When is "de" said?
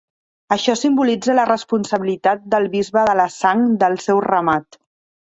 3.11-3.15